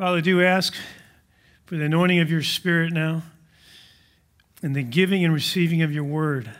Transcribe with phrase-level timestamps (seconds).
[0.00, 0.74] Father, do ask
[1.66, 3.22] for the anointing of your Spirit now
[4.62, 6.50] and the giving and receiving of your word.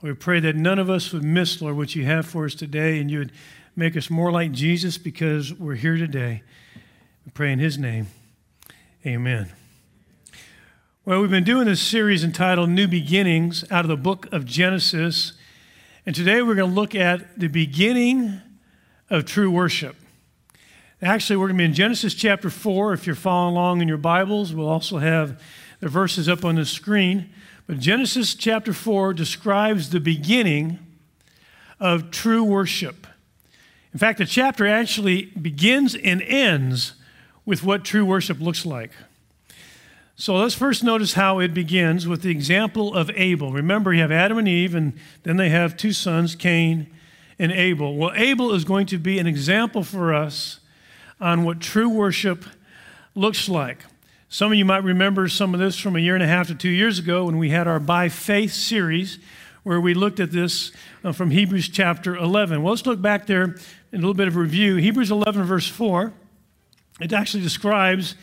[0.00, 2.98] We pray that none of us would miss, Lord, what you have for us today,
[2.98, 3.32] and you would
[3.76, 6.42] make us more like Jesus because we're here today.
[7.26, 8.06] We pray in his name.
[9.04, 9.52] Amen.
[11.04, 15.34] Well, we've been doing this series entitled New Beginnings out of the book of Genesis.
[16.06, 18.40] And today we're going to look at the beginning
[19.10, 19.94] of true worship.
[21.02, 22.94] Actually, we're going to be in Genesis chapter 4.
[22.94, 25.38] If you're following along in your Bibles, we'll also have
[25.80, 27.28] the verses up on the screen.
[27.66, 30.78] But Genesis chapter 4 describes the beginning
[31.78, 33.06] of true worship.
[33.92, 36.94] In fact, the chapter actually begins and ends
[37.44, 38.92] with what true worship looks like.
[40.16, 43.52] So let's first notice how it begins with the example of Abel.
[43.52, 46.86] Remember, you have Adam and Eve, and then they have two sons, Cain
[47.38, 47.96] and Abel.
[47.96, 50.60] Well, Abel is going to be an example for us
[51.20, 52.44] on what true worship
[53.14, 53.78] looks like.
[54.28, 56.54] Some of you might remember some of this from a year and a half to
[56.54, 59.18] two years ago when we had our By Faith series,
[59.62, 60.72] where we looked at this
[61.04, 62.62] uh, from Hebrews chapter 11.
[62.62, 63.54] Well, let's look back there in
[63.92, 64.76] a little bit of review.
[64.76, 66.12] Hebrews 11, verse 4,
[67.00, 68.14] it actually describes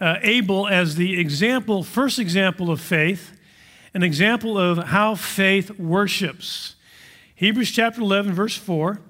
[0.00, 3.32] uh, Abel as the example, first example of faith,
[3.94, 6.76] an example of how faith worships.
[7.34, 9.00] Hebrews chapter 11, verse 4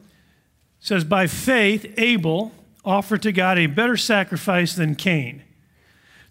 [0.80, 2.52] says, By faith, Abel
[2.88, 5.42] offered to God a better sacrifice than Cain,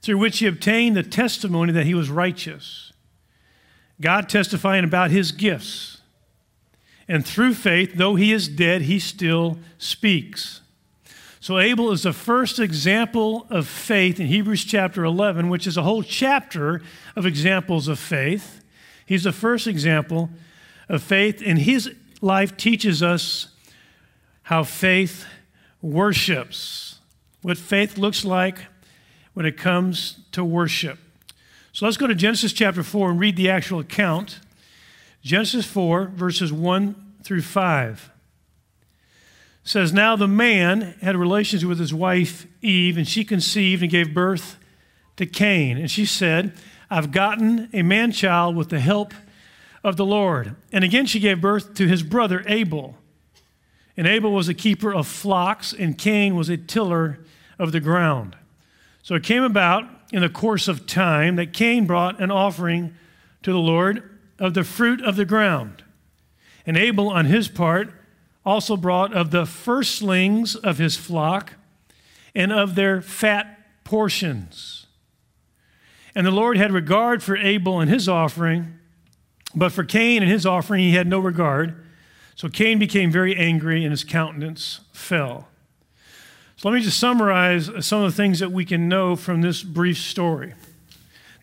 [0.01, 2.91] through which he obtained the testimony that he was righteous.
[4.01, 6.01] God testifying about his gifts.
[7.07, 10.61] And through faith, though he is dead, he still speaks.
[11.39, 15.83] So Abel is the first example of faith in Hebrews chapter 11, which is a
[15.83, 16.81] whole chapter
[17.15, 18.63] of examples of faith.
[19.05, 20.31] He's the first example
[20.89, 23.49] of faith, and his life teaches us
[24.43, 25.25] how faith
[25.81, 26.99] worships,
[27.41, 28.59] what faith looks like
[29.33, 30.97] when it comes to worship.
[31.71, 34.39] So let's go to Genesis chapter 4 and read the actual account.
[35.21, 38.11] Genesis 4, verses 1 through 5
[39.63, 44.13] says, Now the man had relations with his wife Eve, and she conceived and gave
[44.13, 44.57] birth
[45.17, 45.77] to Cain.
[45.77, 46.53] And she said,
[46.89, 49.13] I've gotten a man child with the help
[49.83, 50.55] of the Lord.
[50.71, 52.97] And again she gave birth to his brother Abel.
[53.97, 57.19] And Abel was a keeper of flocks, and Cain was a tiller
[57.57, 58.37] of the ground.
[59.01, 62.93] So it came about in the course of time that Cain brought an offering
[63.41, 65.83] to the Lord of the fruit of the ground.
[66.65, 67.91] And Abel, on his part,
[68.45, 71.53] also brought of the firstlings of his flock
[72.35, 74.85] and of their fat portions.
[76.13, 78.77] And the Lord had regard for Abel and his offering,
[79.55, 81.83] but for Cain and his offering he had no regard.
[82.37, 85.47] So Cain became very angry and his countenance fell.
[86.55, 89.63] So let me just summarize some of the things that we can know from this
[89.63, 90.53] brief story.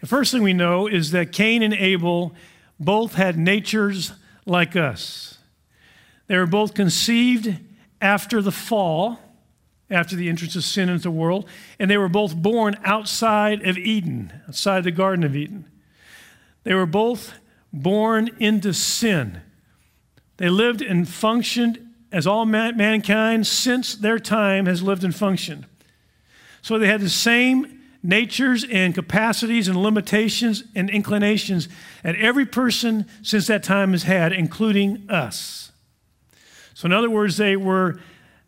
[0.01, 2.33] The first thing we know is that Cain and Abel
[2.79, 4.13] both had natures
[4.47, 5.39] like us.
[6.29, 7.57] They were both conceived
[8.01, 9.19] after the fall,
[9.91, 11.49] after the entrance of sin into the world,
[11.81, 15.69] and they were both born outside of Eden, outside the Garden of Eden.
[16.63, 17.35] They were both
[17.73, 19.41] born into sin.
[20.37, 21.81] They lived and functioned
[22.11, 25.67] as all mankind since their time has lived and functioned.
[26.63, 31.69] So they had the same natures and capacities and limitations and inclinations
[32.03, 35.73] that every person since that time has had, including us.
[36.75, 37.99] So, in other words, they were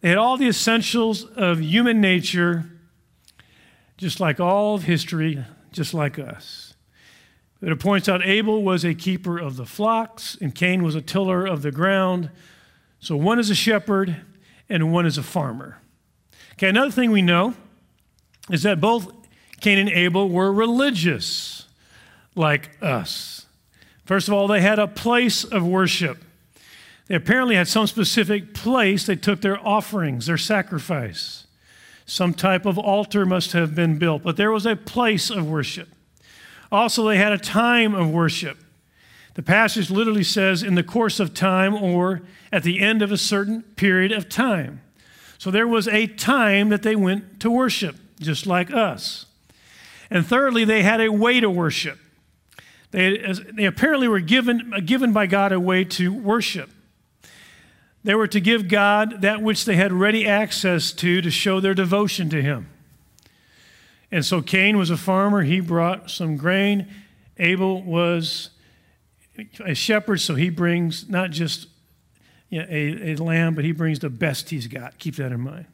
[0.01, 2.67] they had all the essentials of human nature,
[3.97, 6.75] just like all of history, just like us.
[7.62, 11.47] It points out Abel was a keeper of the flocks, and Cain was a tiller
[11.47, 12.31] of the ground.
[13.00, 14.17] So one is a shepherd,
[14.69, 15.78] and one is a farmer.
[16.53, 17.55] Okay, another thing we know
[18.50, 19.12] is that both
[19.61, 21.66] Cain and Abel were religious,
[22.34, 23.47] like us.
[24.05, 26.19] First of all, they had a place of worship.
[27.09, 31.47] They apparently had some specific place they took their offerings, their sacrifice.
[32.05, 35.89] Some type of altar must have been built, but there was a place of worship.
[36.71, 38.59] Also, they had a time of worship.
[39.34, 43.18] The passage literally says, in the course of time or at the end of a
[43.18, 44.80] certain period of time.
[45.39, 49.27] So there was a time that they went to worship, just like us.
[50.10, 51.98] And thirdly, they had a way to worship.
[52.92, 53.19] They,
[53.53, 56.71] they apparently were given, given by God a way to worship.
[58.04, 61.74] They were to give God that which they had ready access to to show their
[61.74, 62.71] devotion to Him.
[64.16, 66.86] And so Cain was a farmer, he brought some grain.
[67.36, 68.48] Abel was
[69.63, 71.68] a shepherd, so he brings not just
[72.48, 74.98] you know, a, a lamb, but he brings the best he's got.
[74.98, 75.66] Keep that in mind.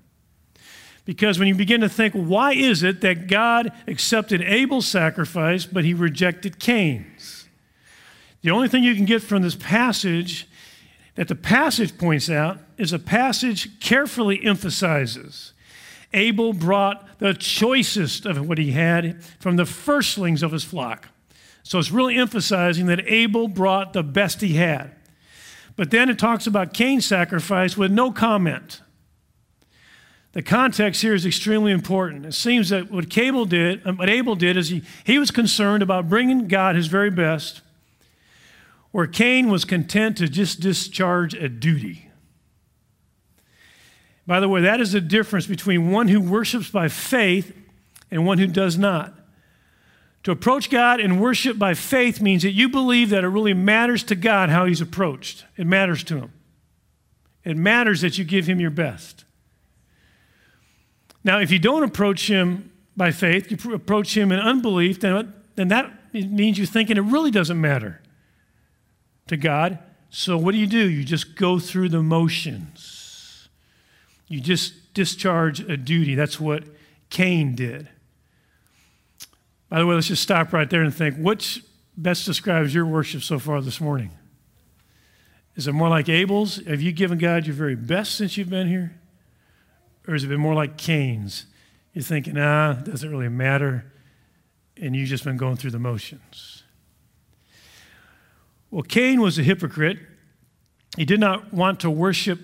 [1.05, 5.85] Because when you begin to think, why is it that God accepted Abel's sacrifice, but
[5.85, 7.49] he rejected Cain's?
[8.41, 10.49] The only thing you can get from this passage
[11.15, 15.53] that the passage points out is a passage carefully emphasizes.
[16.15, 21.09] Abel brought the choicest of what he had from the firstlings of his flock.
[21.63, 24.93] So it's really emphasizing that Abel brought the best he had.
[25.77, 28.81] But then it talks about Cain's sacrifice with no comment.
[30.33, 32.25] The context here is extremely important.
[32.25, 36.09] It seems that what Abel did, what Abel did is he, he was concerned about
[36.09, 37.61] bringing God his very best,
[38.93, 42.11] where Cain was content to just discharge a duty.
[44.27, 47.57] By the way, that is the difference between one who worships by faith
[48.11, 49.15] and one who does not.
[50.25, 54.05] To approach God and worship by faith means that you believe that it really matters
[54.05, 55.45] to God how He's approached.
[55.57, 56.33] It matters to Him.
[57.45, 59.25] It matters that you give Him your best.
[61.25, 65.69] Now, if you don't approach Him by faith, you approach Him in unbelief, then, then
[65.69, 68.01] that means you're thinking it really doesn't matter
[69.27, 69.79] to God.
[70.11, 70.89] So, what do you do?
[70.89, 73.02] You just go through the motions.
[74.33, 76.15] You just discharge a duty.
[76.15, 76.65] That's what
[77.11, 77.87] Cain did.
[79.69, 81.63] By the way, let's just stop right there and think which
[81.99, 84.11] best describes your worship so far this morning?
[85.55, 86.65] Is it more like Abel's?
[86.65, 88.99] Have you given God your very best since you've been here?
[90.09, 91.45] Or has it been more like Cain's?
[91.93, 93.93] You're thinking, ah, doesn't really matter.
[94.79, 96.63] And you've just been going through the motions.
[98.71, 99.99] Well, Cain was a hypocrite.
[100.97, 102.41] He did not want to worship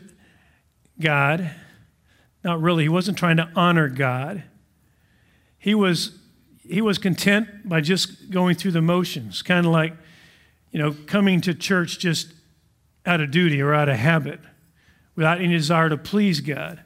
[1.01, 1.51] God.
[2.45, 2.85] Not really.
[2.85, 4.45] He wasn't trying to honor God.
[5.59, 6.19] He was
[6.69, 9.95] he was content by just going through the motions, kind of like,
[10.71, 12.33] you know, coming to church just
[13.07, 14.39] out of duty or out of habit,
[15.17, 16.81] without any desire to please God.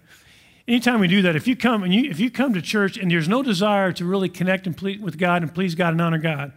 [0.69, 3.11] Anytime we do that, if you come and you, if you come to church and
[3.11, 6.19] there's no desire to really connect and please, with God and please God and honor
[6.19, 6.53] God,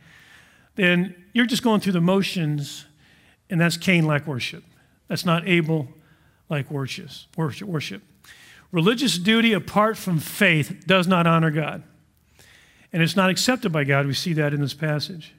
[0.75, 2.85] then you're just going through the motions,
[3.49, 4.63] and that's Cain-like worship.
[5.07, 7.09] That's not Abel-like worship.
[7.35, 8.03] Worship.
[8.75, 11.81] Religious duty apart from faith does not honor God.
[12.91, 14.05] And it's not accepted by God.
[14.05, 15.33] We see that in this passage.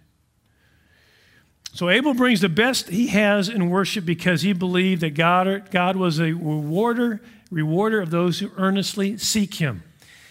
[1.74, 5.96] So Abel brings the best he has in worship because he believed that God, God
[5.96, 9.82] was a rewarder, rewarder of those who earnestly seek him.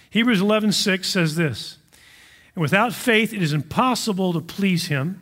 [0.09, 1.77] Hebrews 11:6 says this,
[2.55, 5.21] and without faith it is impossible to please him,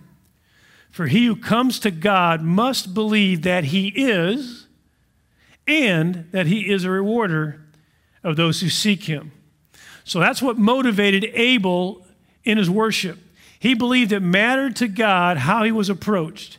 [0.89, 4.67] for he who comes to God must believe that he is
[5.67, 7.59] and that he is a rewarder
[8.23, 9.31] of those who seek him.
[10.03, 12.05] So that's what motivated Abel
[12.43, 13.19] in his worship.
[13.59, 16.57] He believed it mattered to God how he was approached.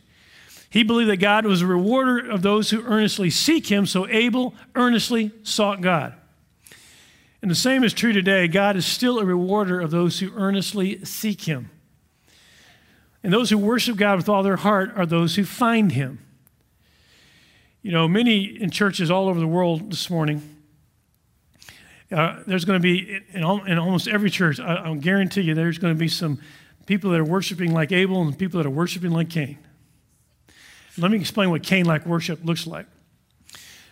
[0.69, 4.53] He believed that God was a rewarder of those who earnestly seek him, so Abel
[4.73, 6.13] earnestly sought God.
[7.41, 8.47] And the same is true today.
[8.47, 11.69] God is still a rewarder of those who earnestly seek him.
[13.21, 16.19] And those who worship God with all their heart are those who find him.
[17.83, 20.54] You know, many in churches all over the world this morning
[22.11, 25.77] uh, there's going to be, in, in, almost every church, I, I'll guarantee you, there's
[25.77, 26.39] going to be some
[26.85, 29.57] people that are worshiping like Abel and people that are worshiping like Cain.
[30.97, 32.85] Let me explain what Cain like worship looks like.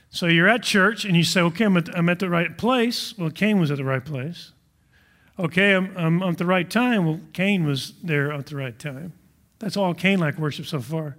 [0.10, 3.18] So you're at church and you say, okay, I'm at, I'm at the right place.
[3.18, 4.52] Well, Cain was at the right place.
[5.40, 7.06] Okay, I'm, I'm, I'm at the right time.
[7.06, 9.14] Well, Cain was there at the right time.
[9.58, 11.18] That's all Cain like worship so far.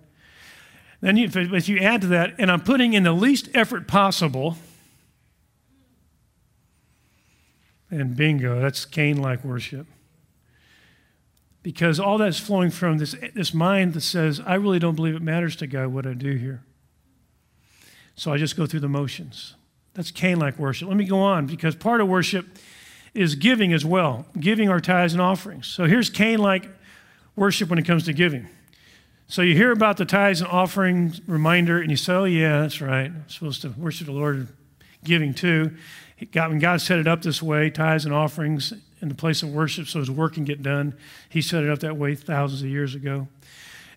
[1.00, 4.57] Then, you, if you add to that, and I'm putting in the least effort possible,
[7.95, 9.87] And bingo, that's Cain like worship.
[11.63, 15.23] Because all that's flowing from this, this mind that says, I really don't believe it
[15.23, 16.63] matters to God what I do here.
[18.17, 19.55] So I just go through the motions.
[19.95, 20.89] That's Cain like worship.
[20.89, 22.47] Let me go on because part of worship
[23.15, 25.69] is giving as well, giving our tithes and offerings.
[25.69, 26.69] So here's Cain like
[27.37, 28.49] worship when it comes to giving.
[29.29, 32.81] So you hear about the tithes and offerings reminder, and you say, Oh, yeah, that's
[32.81, 33.07] right.
[33.07, 34.49] I'm supposed to worship the Lord
[35.04, 35.76] giving too.
[36.32, 39.50] God, when God set it up this way, tithes and offerings in the place of
[39.50, 40.94] worship so his work can get done,
[41.28, 43.28] he set it up that way thousands of years ago.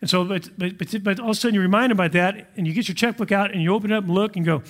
[0.02, 2.68] And so, but, but, but, but all of a sudden you're reminded by that, and
[2.68, 4.62] you get your checkbook out and you open it up and look and go,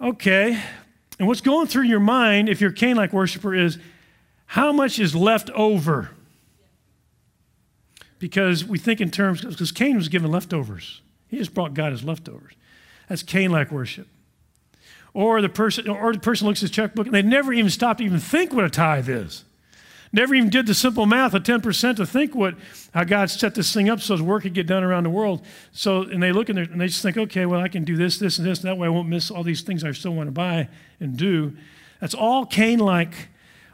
[0.00, 0.60] okay.
[1.18, 3.78] And what's going through your mind, if you're a Cain like worshiper, is
[4.46, 6.10] how much is left over?
[8.18, 11.00] Because we think in terms, because Cain was given leftovers.
[11.28, 12.52] He just brought God his leftovers.
[13.08, 14.06] That's Cain like worship.
[15.12, 17.98] Or the person, or the person looks at his checkbook and they never even stopped
[17.98, 19.44] to even think what a tithe is.
[20.12, 22.56] Never even did the simple math of 10% to think what
[22.92, 25.44] how God set this thing up so his work could get done around the world.
[25.72, 27.96] So and they look in there and they just think, okay, well, I can do
[27.96, 30.14] this, this, and this, and that way I won't miss all these things I still
[30.14, 31.56] want to buy and do.
[32.00, 33.28] That's all Cain like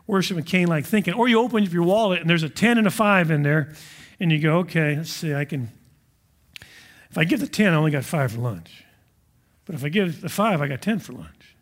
[0.06, 1.14] worship and Cain like thinking.
[1.14, 3.72] Or you open up your wallet and there's a 10 and a 5 in there,
[4.20, 5.70] and you go, okay, let's see, I can.
[7.10, 8.85] If I give the 10, I only got 5 for lunch.
[9.66, 11.56] But if I give the 5, I got 10 for lunch.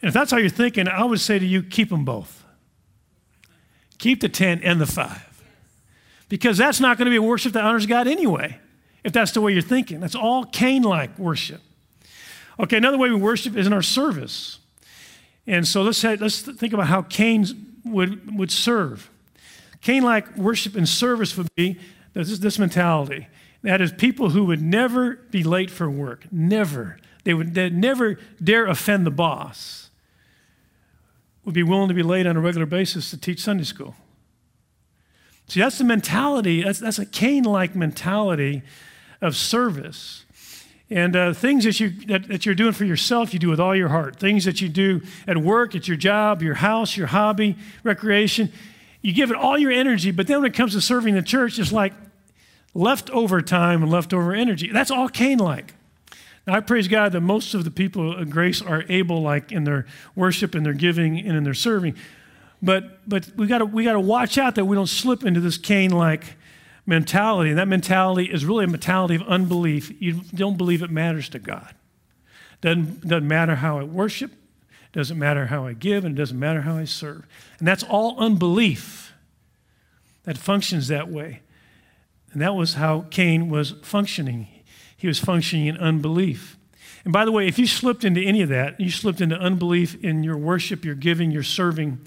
[0.00, 2.44] And if that's how you're thinking, I would say to you, keep them both.
[3.98, 5.42] Keep the 10 and the 5.
[6.28, 8.58] Because that's not going to be a worship that honors God anyway,
[9.02, 10.00] if that's the way you're thinking.
[10.00, 11.60] That's all Cain like worship.
[12.58, 14.58] Okay, another way we worship is in our service.
[15.46, 17.46] And so let's, let's think about how Cain
[17.84, 19.10] would, would serve.
[19.80, 21.78] Cain like worship and service would be
[22.14, 23.26] this, this mentality.
[23.64, 26.98] That is, people who would never be late for work, never.
[27.24, 29.88] They would never dare offend the boss,
[31.46, 33.96] would be willing to be late on a regular basis to teach Sunday school.
[35.48, 38.62] See, that's the mentality, that's, that's a Cain like mentality
[39.22, 40.26] of service.
[40.90, 43.74] And uh, things that, you, that, that you're doing for yourself, you do with all
[43.74, 44.20] your heart.
[44.20, 48.52] Things that you do at work, at your job, your house, your hobby, recreation,
[49.00, 50.10] you give it all your energy.
[50.10, 51.94] But then when it comes to serving the church, it's like
[52.74, 54.70] leftover time and leftover energy.
[54.70, 55.74] That's all Cain like.
[56.46, 59.64] Now, I praise God that most of the people of grace are Abel, like in
[59.64, 61.96] their worship and their giving and in their serving.
[62.60, 65.56] But, but we got we got to watch out that we don't slip into this
[65.56, 66.36] Cain like
[66.86, 67.50] mentality.
[67.50, 69.90] And that mentality is really a mentality of unbelief.
[70.00, 71.74] You don't believe it matters to God.
[72.60, 74.32] Doesn't, doesn't matter how I worship,
[74.92, 77.26] doesn't matter how I give, and it doesn't matter how I serve.
[77.58, 79.12] And that's all unbelief
[80.24, 81.40] that functions that way.
[82.34, 84.48] And that was how Cain was functioning.
[84.96, 86.58] He was functioning in unbelief.
[87.04, 90.02] And by the way, if you slipped into any of that, you slipped into unbelief
[90.02, 92.00] in your worship, your giving, your serving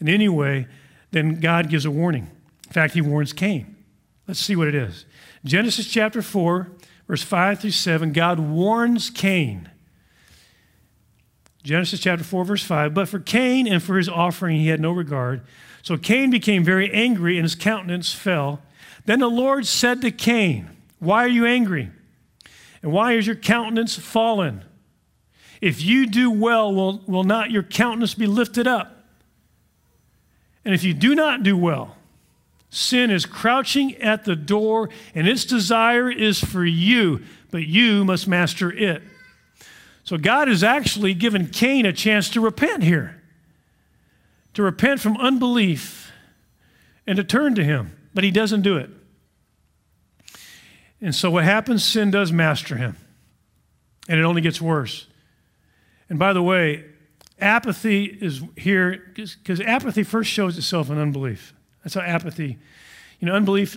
[0.00, 0.66] in any way,
[1.10, 2.30] then God gives a warning.
[2.66, 3.76] In fact, he warns Cain.
[4.26, 5.04] Let's see what it is.
[5.44, 6.68] Genesis chapter 4,
[7.06, 9.70] verse 5 through 7, God warns Cain.
[11.62, 12.94] Genesis chapter 4, verse 5.
[12.94, 15.42] But for Cain and for his offering he had no regard.
[15.82, 18.62] So Cain became very angry and his countenance fell.
[19.06, 21.90] Then the Lord said to Cain, Why are you angry?
[22.82, 24.64] And why is your countenance fallen?
[25.60, 29.04] If you do well, will, will not your countenance be lifted up?
[30.64, 31.96] And if you do not do well,
[32.76, 38.26] Sin is crouching at the door, and its desire is for you, but you must
[38.26, 39.02] master it.
[40.04, 43.22] So God has actually given Cain a chance to repent here,
[44.54, 46.12] to repent from unbelief
[47.06, 48.88] and to turn to Him, but he doesn't do it.
[51.02, 51.84] And so what happens?
[51.84, 52.96] Sin does master him,
[54.08, 55.06] and it only gets worse.
[56.08, 56.86] And by the way,
[57.38, 61.52] apathy is here because apathy first shows itself in unbelief.
[61.84, 62.58] That's how apathy,
[63.20, 63.76] you know, unbelief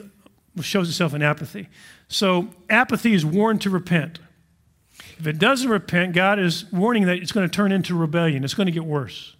[0.61, 1.67] shows itself in apathy.
[2.07, 4.19] So apathy is warned to repent.
[5.17, 8.45] If it doesn't repent, God is warning that it's going to turn into rebellion.
[8.45, 9.35] It's going to get worse.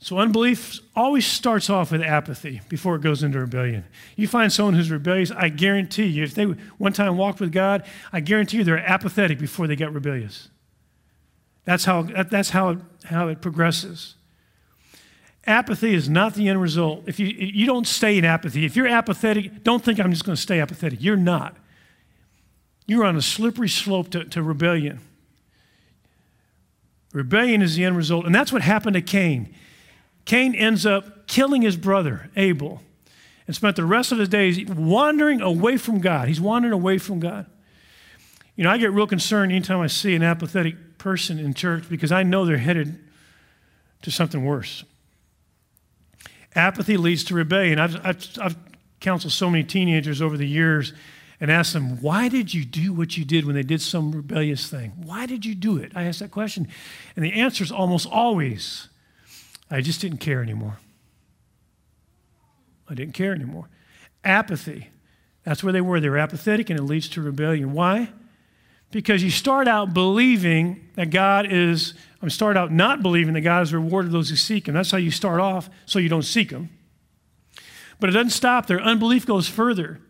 [0.00, 3.84] So unbelief always starts off with apathy before it goes into rebellion.
[4.14, 7.84] You find someone who's rebellious, I guarantee you, if they one time walked with God,
[8.12, 10.50] I guarantee you they're apathetic before they get rebellious.
[11.64, 14.14] That's how, that's how, how it progresses.
[15.46, 17.04] Apathy is not the end result.
[17.06, 20.36] If you, you don't stay in apathy, if you're apathetic, don't think I'm just going
[20.36, 21.02] to stay apathetic.
[21.02, 21.56] You're not.
[22.86, 25.00] You're on a slippery slope to, to rebellion.
[27.12, 28.26] Rebellion is the end result.
[28.26, 29.54] And that's what happened to Cain.
[30.28, 32.82] Cain ends up killing his brother, Abel,
[33.46, 36.28] and spent the rest of his days wandering away from God.
[36.28, 37.46] He's wandering away from God.
[38.54, 42.12] You know, I get real concerned anytime I see an apathetic person in church because
[42.12, 42.98] I know they're headed
[44.02, 44.84] to something worse.
[46.54, 47.78] Apathy leads to rebellion.
[47.78, 48.56] I've, I've, I've
[49.00, 50.92] counseled so many teenagers over the years
[51.40, 54.68] and asked them, Why did you do what you did when they did some rebellious
[54.68, 54.90] thing?
[55.06, 55.92] Why did you do it?
[55.94, 56.68] I ask that question.
[57.16, 58.88] And the answer is almost always,
[59.70, 60.78] I just didn't care anymore.
[62.88, 63.68] I didn't care anymore.
[64.24, 64.88] Apathy.
[65.44, 66.00] That's where they were.
[66.00, 67.72] They were apathetic and it leads to rebellion.
[67.72, 68.10] Why?
[68.90, 73.58] Because you start out believing that God is, I start out not believing that God
[73.58, 74.74] has rewarded those who seek Him.
[74.74, 76.70] That's how you start off, so you don't seek Him.
[78.00, 78.80] But it doesn't stop there.
[78.80, 80.00] Unbelief goes further.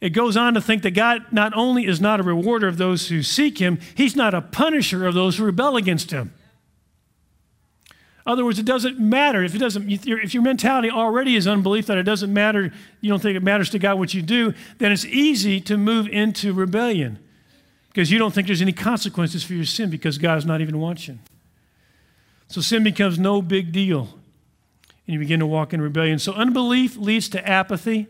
[0.00, 3.08] It goes on to think that God not only is not a rewarder of those
[3.08, 6.34] who seek Him, He's not a punisher of those who rebel against Him.
[8.26, 9.88] In other words, it doesn't matter if it doesn't.
[9.88, 13.70] If your mentality already is unbelief that it doesn't matter, you don't think it matters
[13.70, 17.20] to God what you do, then it's easy to move into rebellion
[17.88, 21.20] because you don't think there's any consequences for your sin because God's not even watching.
[22.48, 24.08] So sin becomes no big deal,
[25.06, 26.18] and you begin to walk in rebellion.
[26.18, 28.08] So unbelief leads to apathy,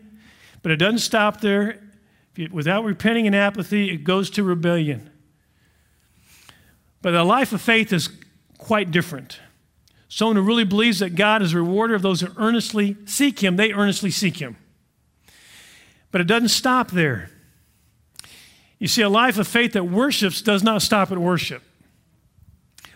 [0.63, 1.79] but it doesn't stop there.
[2.51, 5.11] Without repenting in apathy, it goes to rebellion.
[7.03, 8.09] But the life of faith is
[8.57, 9.39] quite different.
[10.09, 13.55] Someone who really believes that God is a rewarder of those who earnestly seek Him,
[13.57, 14.57] they earnestly seek Him.
[16.11, 17.29] But it doesn't stop there.
[18.79, 21.63] You see, a life of faith that worships does not stop at worship.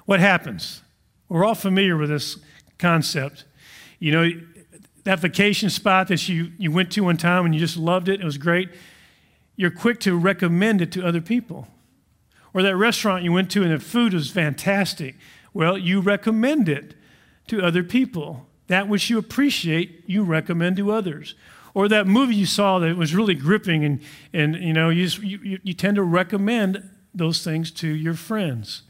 [0.05, 0.81] What happens?
[1.27, 2.37] We're all familiar with this
[2.77, 3.45] concept.
[3.99, 4.31] You know,
[5.03, 8.21] that vacation spot that you, you went to one time and you just loved it,
[8.21, 8.69] it was great,
[9.55, 11.67] you're quick to recommend it to other people.
[12.53, 15.15] Or that restaurant you went to and the food was fantastic.
[15.53, 16.95] Well, you recommend it
[17.51, 18.47] to other people.
[18.67, 21.35] That which you appreciate, you recommend to others.
[21.73, 24.01] Or that movie you saw that was really gripping, and,
[24.33, 28.83] and you know, you, just, you, you tend to recommend those things to your friends.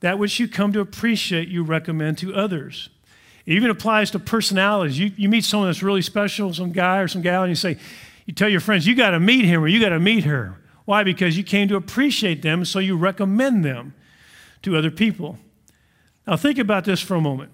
[0.00, 2.88] That which you come to appreciate, you recommend to others.
[3.46, 4.98] It even applies to personalities.
[4.98, 7.78] You, you meet someone that's really special, some guy or some gal, and you say,
[8.26, 10.60] you tell your friends, you got to meet him or you got to meet her.
[10.84, 11.02] Why?
[11.02, 13.94] Because you came to appreciate them, so you recommend them
[14.62, 15.38] to other people.
[16.26, 17.50] Now, think about this for a moment.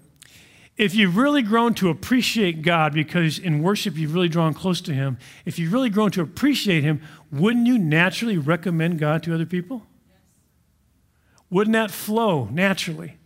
[0.77, 4.93] If you've really grown to appreciate God because in worship you've really drawn close to
[4.93, 7.01] Him, if you've really grown to appreciate Him,
[7.31, 9.83] wouldn't you naturally recommend God to other people?
[11.49, 13.17] Wouldn't that flow naturally?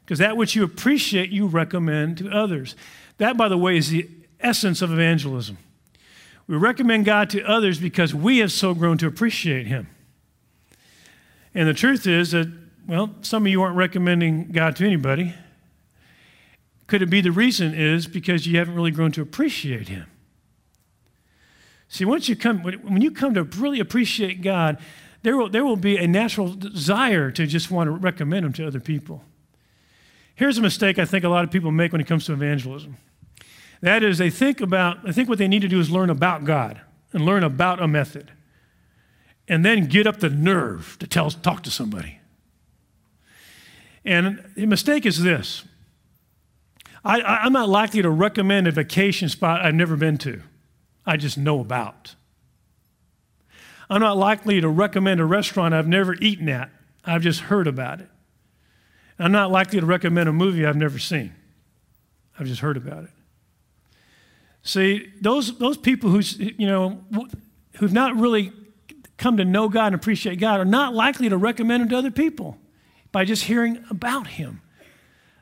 [0.00, 2.74] Because that which you appreciate, you recommend to others.
[3.18, 4.08] That, by the way, is the
[4.40, 5.58] essence of evangelism.
[6.46, 9.88] We recommend God to others because we have so grown to appreciate Him.
[11.54, 12.50] And the truth is that,
[12.86, 15.34] well, some of you aren't recommending God to anybody.
[16.90, 20.06] Could it be the reason is because you haven't really grown to appreciate Him?
[21.86, 24.76] See, once you come, when you come to really appreciate God,
[25.22, 28.66] there will, there will be a natural desire to just want to recommend Him to
[28.66, 29.22] other people.
[30.34, 32.96] Here's a mistake I think a lot of people make when it comes to evangelism.
[33.82, 36.42] That is, they think about, I think what they need to do is learn about
[36.42, 36.80] God
[37.12, 38.32] and learn about a method,
[39.46, 42.18] and then get up the nerve to tell, talk to somebody.
[44.04, 45.62] And the mistake is this
[47.04, 50.42] I, am not likely to recommend a vacation spot I've never been to,
[51.06, 52.14] I just know about.
[53.88, 56.70] I'm not likely to recommend a restaurant I've never eaten at,
[57.04, 58.08] I've just heard about it.
[59.18, 61.34] I'm not likely to recommend a movie I've never seen,
[62.38, 63.10] I've just heard about it.
[64.62, 67.02] See, those, those people who's, you know,
[67.76, 68.52] who've not really
[69.16, 72.10] come to know God and appreciate God are not likely to recommend Him to other
[72.10, 72.58] people
[73.10, 74.60] by just hearing about Him,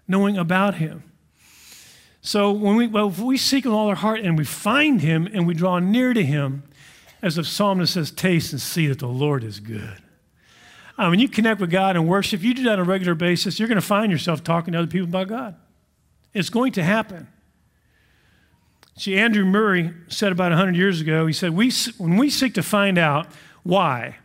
[0.07, 1.03] knowing about Him.
[2.29, 5.27] So when we, well, if we seek with all our heart and we find Him
[5.33, 6.63] and we draw near to Him,
[7.23, 9.97] as the psalmist says, taste and see that the Lord is good.
[10.99, 13.59] Uh, when you connect with God and worship, you do that on a regular basis,
[13.59, 15.57] you're going to find yourself talking to other people about God.
[16.35, 17.29] It's going to happen.
[18.99, 22.63] See, Andrew Murray said about 100 years ago, he said, we, when we seek to
[22.63, 23.29] find out
[23.63, 24.19] why,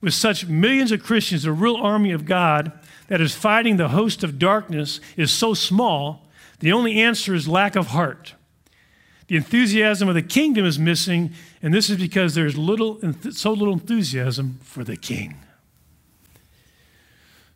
[0.00, 2.72] with such millions of Christians, the real army of God
[3.06, 6.23] that is fighting the host of darkness is so small,
[6.60, 8.34] the only answer is lack of heart.
[9.26, 13.72] The enthusiasm of the kingdom is missing, and this is because there's little, so little
[13.72, 15.36] enthusiasm for the king.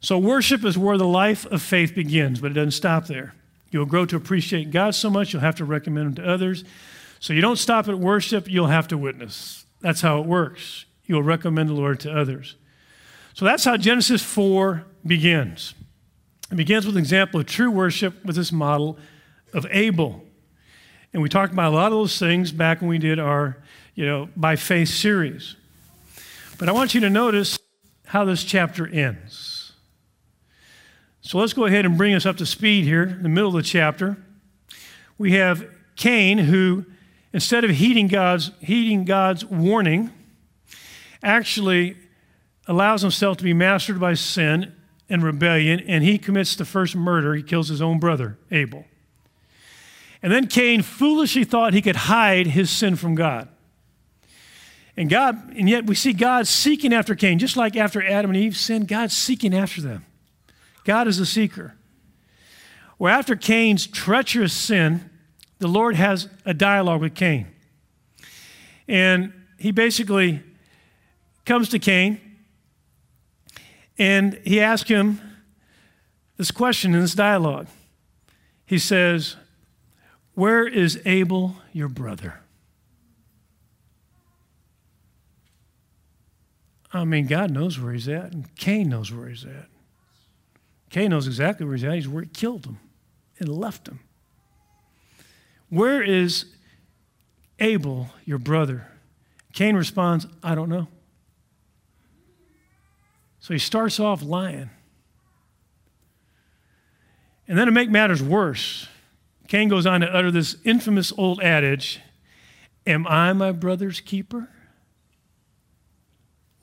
[0.01, 3.35] So, worship is where the life of faith begins, but it doesn't stop there.
[3.71, 6.65] You'll grow to appreciate God so much, you'll have to recommend Him to others.
[7.21, 9.65] So you don't stop at worship, you'll have to witness.
[9.81, 10.85] That's how it works.
[11.07, 12.57] You'll recommend the Lord to others.
[13.35, 15.75] So that's how Genesis 4 begins.
[16.51, 18.99] It begins with an example of true worship with this model
[19.53, 20.25] of Abel.
[21.13, 23.59] And we talked about a lot of those things back when we did our,
[23.95, 25.57] you know, by faith series.
[26.59, 27.59] But I want you to notice
[28.07, 29.73] how this chapter ends.
[31.21, 33.55] So let's go ahead and bring us up to speed here in the middle of
[33.55, 34.17] the chapter.
[35.19, 36.87] We have Cain, who,
[37.33, 40.11] instead of heeding God's, heeding God's warning,
[41.23, 41.97] actually
[42.67, 44.75] allows himself to be mastered by sin
[45.09, 47.35] and rebellion, and he commits the first murder.
[47.35, 48.85] He kills his own brother, Abel.
[50.23, 53.49] And then Cain foolishly thought he could hide his sin from God.
[54.97, 58.37] And God, and yet we see God seeking after Cain, just like after Adam and
[58.37, 60.05] Eve sinned, God's seeking after them.
[60.85, 61.75] God is a seeker.
[62.99, 65.09] Well, after Cain's treacherous sin,
[65.61, 67.47] the Lord has a dialogue with Cain.
[68.89, 70.43] And he basically
[71.45, 72.21] comes to Cain
[73.99, 75.21] and he asks him
[76.37, 77.67] this question in this dialogue.
[78.65, 79.37] He says,
[80.35, 82.41] Where is Abel, your brother?
[86.93, 89.67] I mean, God knows where he's at, and Cain knows where he's at.
[90.91, 91.95] Cain knows exactly where he's at.
[91.95, 92.79] He's where he killed him
[93.39, 94.01] and left him.
[95.69, 96.47] Where is
[97.59, 98.87] Abel, your brother?
[99.53, 100.89] Cain responds, I don't know.
[103.49, 104.69] So he starts off lying.
[107.49, 108.89] And then to make matters worse,
[109.47, 112.01] Cain goes on to utter this infamous old adage
[112.87, 114.51] Am I my brother's keeper?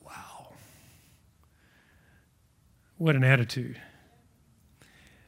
[0.05, 0.53] Wow.
[2.99, 3.81] What an attitude.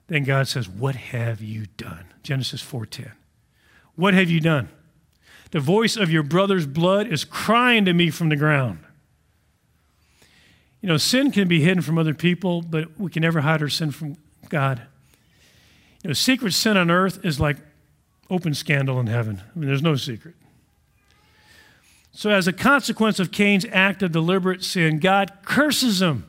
[0.05, 2.05] Then God says, What have you done?
[2.21, 3.13] Genesis 4:10.
[3.95, 4.69] What have you done?
[5.49, 8.83] The voice of your brother's blood is crying to me from the ground.
[10.87, 13.67] You know, sin can be hidden from other people, but we can never hide our
[13.67, 14.15] sin from
[14.47, 14.83] God.
[16.01, 17.57] You know, secret sin on earth is like
[18.29, 19.41] open scandal in heaven.
[19.53, 20.35] I mean, there's no secret.
[22.13, 26.25] So, as a consequence of Cain's act of deliberate sin, God curses him.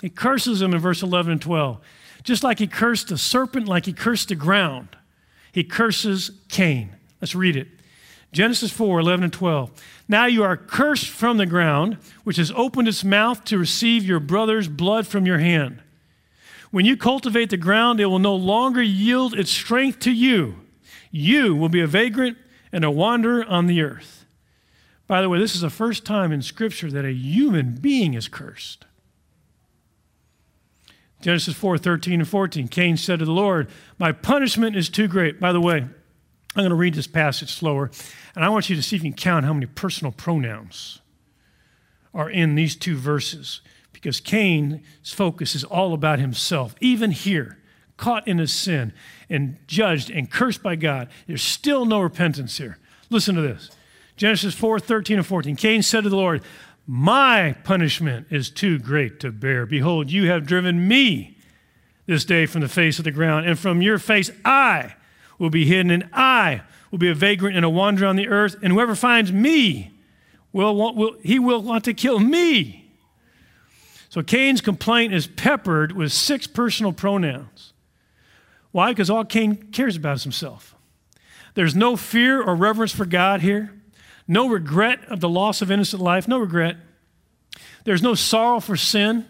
[0.00, 1.78] He curses him in verse 11 and 12.
[2.22, 4.96] Just like he cursed the serpent, like he cursed the ground,
[5.52, 6.96] he curses Cain.
[7.20, 7.68] Let's read it.
[8.32, 9.70] Genesis 4 11 and 12.
[10.08, 14.20] Now you are cursed from the ground, which has opened its mouth to receive your
[14.20, 15.82] brother's blood from your hand.
[16.70, 20.56] When you cultivate the ground, it will no longer yield its strength to you.
[21.10, 22.36] You will be a vagrant
[22.70, 24.26] and a wanderer on the earth.
[25.06, 28.28] By the way, this is the first time in Scripture that a human being is
[28.28, 28.84] cursed.
[31.22, 32.68] Genesis 4 13 and 14.
[32.68, 35.40] Cain said to the Lord, My punishment is too great.
[35.40, 35.86] By the way,
[36.58, 37.88] I'm going to read this passage slower,
[38.34, 41.00] and I want you to see if you can count how many personal pronouns
[42.12, 43.60] are in these two verses,
[43.92, 46.74] because Cain's focus is all about himself.
[46.80, 47.58] Even here,
[47.96, 48.92] caught in his sin
[49.30, 52.78] and judged and cursed by God, there's still no repentance here.
[53.08, 53.70] Listen to this
[54.16, 55.54] Genesis 4 13 and 14.
[55.54, 56.42] Cain said to the Lord,
[56.88, 59.64] my punishment is too great to bear.
[59.64, 61.36] Behold, you have driven me
[62.06, 64.94] this day from the face of the ground, and from your face I
[65.38, 68.56] will be hidden, and I will be a vagrant and a wanderer on the earth,
[68.62, 69.92] and whoever finds me
[70.52, 72.90] will, want, will he will want to kill me.
[74.08, 77.72] So Cain's complaint is peppered with six personal pronouns.
[78.72, 78.90] Why?
[78.90, 80.74] Because all Cain cares about is himself.
[81.54, 83.72] There's no fear or reverence for God here
[84.28, 86.76] no regret of the loss of innocent life, no regret.
[87.84, 89.24] There's no sorrow for sin.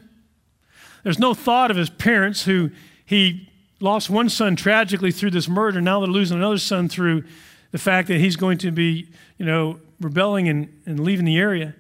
[1.05, 2.73] There's no thought of his parents who
[3.07, 3.48] he
[3.81, 5.81] lost one son tragically through this murder.
[5.81, 7.25] Now they're losing another son through
[7.71, 11.75] the fact that he's going to be, you know, rebelling and, and leaving the area.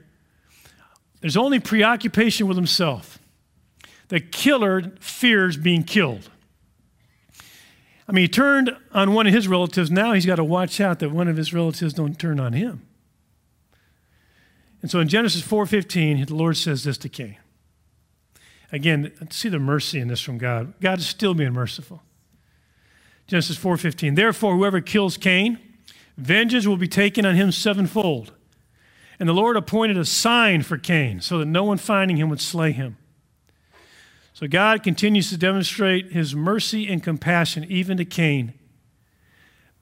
[1.20, 3.18] There's only preoccupation with himself.
[4.08, 6.30] The killer fears being killed.
[8.08, 9.90] I mean, he turned on one of his relatives.
[9.90, 12.82] Now he's got to watch out that one of his relatives don't turn on him.
[14.80, 17.37] And so in Genesis 4:15, the Lord says this to Cain.
[18.70, 20.74] Again, see the mercy in this from God.
[20.81, 22.02] God is still being merciful.
[23.26, 24.14] Genesis 4:15.
[24.14, 25.59] Therefore, whoever kills Cain,
[26.16, 28.33] vengeance will be taken on him sevenfold.
[29.20, 32.40] And the Lord appointed a sign for Cain, so that no one finding him would
[32.40, 32.96] slay him.
[34.33, 38.54] So God continues to demonstrate his mercy and compassion even to Cain.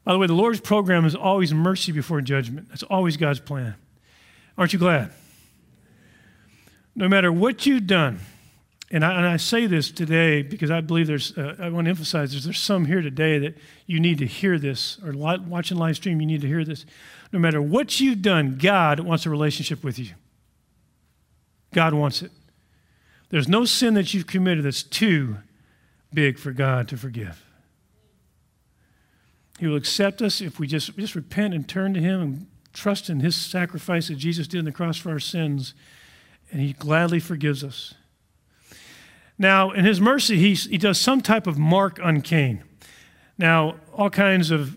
[0.05, 2.69] By the way, the Lord's program is always mercy before judgment.
[2.71, 3.75] That's always God's plan.
[4.57, 5.13] Aren't you glad?
[6.95, 8.21] No matter what you've done,
[8.91, 11.91] and I, and I say this today because I believe there's, uh, I want to
[11.91, 15.77] emphasize there's, there's some here today that you need to hear this, or li- watching
[15.77, 16.87] live stream, you need to hear this.
[17.33, 20.11] No matter what you've done, God wants a relationship with you.
[21.75, 22.31] God wants it.
[23.31, 25.39] There's no sin that you've committed that's too
[26.15, 27.45] big for God to forgive.
[29.59, 32.47] He will accept us if we just, just repent and turn to Him and
[32.77, 35.75] trust in his sacrifice that Jesus did on the cross for our sins,
[36.53, 37.95] and he gladly forgives us.
[39.39, 42.65] Now, in his mercy, he, he does some type of mark on Cain.
[43.39, 44.77] Now, all kinds of,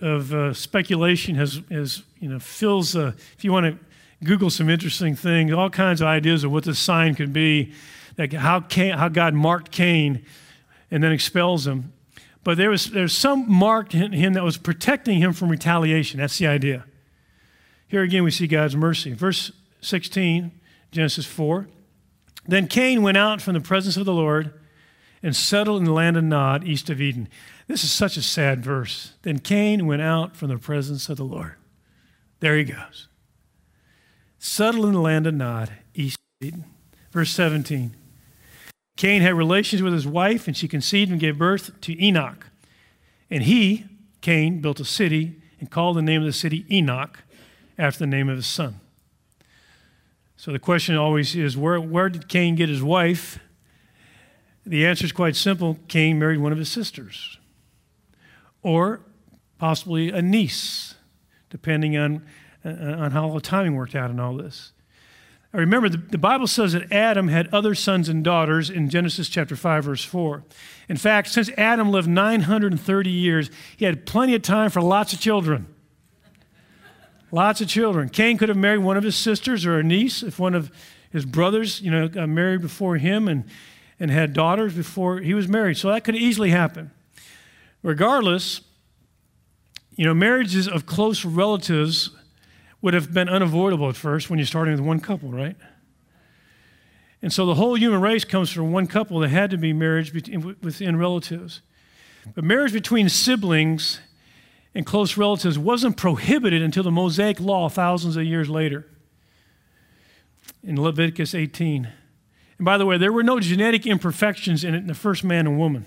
[0.00, 4.68] of uh, speculation has, has, you know, fills, uh, if you want to Google some
[4.68, 7.72] interesting things, all kinds of ideas of what this sign could be,
[8.18, 10.24] like how, Cain, how God marked Cain
[10.90, 11.92] and then expels him.
[12.44, 16.20] But there was there's some mark in him that was protecting him from retaliation.
[16.20, 16.84] That's the idea.
[17.88, 19.14] Here again, we see God's mercy.
[19.14, 20.52] Verse 16,
[20.92, 21.66] Genesis 4.
[22.46, 24.52] Then Cain went out from the presence of the Lord
[25.22, 27.28] and settled in the land of Nod, east of Eden.
[27.66, 29.14] This is such a sad verse.
[29.22, 31.54] Then Cain went out from the presence of the Lord.
[32.40, 33.08] There he goes.
[34.38, 36.64] Settled in the land of Nod, east of Eden.
[37.10, 37.96] Verse 17.
[38.96, 42.46] Cain had relations with his wife, and she conceived and gave birth to Enoch.
[43.30, 43.86] And he,
[44.20, 47.20] Cain, built a city and called the name of the city Enoch
[47.78, 48.80] after the name of his son.
[50.36, 53.38] So the question always is where, where did Cain get his wife?
[54.66, 57.38] The answer is quite simple Cain married one of his sisters,
[58.62, 59.00] or
[59.58, 60.94] possibly a niece,
[61.50, 62.24] depending on,
[62.64, 64.72] uh, on how the timing worked out in all this.
[65.52, 69.54] remember, the, the Bible says that Adam had other sons and daughters in Genesis chapter
[69.54, 70.42] 5, verse 4.
[70.88, 75.20] In fact, since Adam lived 930 years, he had plenty of time for lots of
[75.20, 75.73] children.
[77.34, 78.10] Lots of children.
[78.10, 80.70] Cain could have married one of his sisters or a niece if one of
[81.10, 83.42] his brothers, you know, got married before him and,
[83.98, 85.76] and had daughters before he was married.
[85.76, 86.92] So that could easily happen.
[87.82, 88.60] Regardless,
[89.96, 92.10] you know, marriages of close relatives
[92.80, 95.56] would have been unavoidable at first when you're starting with one couple, right?
[97.20, 100.14] And so the whole human race comes from one couple that had to be marriage
[100.14, 101.62] within relatives.
[102.32, 103.98] But marriage between siblings
[104.74, 108.86] and close relatives wasn't prohibited until the Mosaic Law thousands of years later
[110.62, 111.88] in Leviticus 18.
[112.58, 115.46] And by the way, there were no genetic imperfections in it in the first man
[115.46, 115.86] and woman.